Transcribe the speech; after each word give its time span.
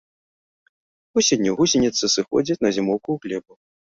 Восенню 1.19 1.51
гусеніцы 1.59 2.09
сыходзяць 2.15 2.57
на 2.67 2.71
зімоўку 2.79 3.09
ў 3.17 3.25
глебу. 3.27 3.53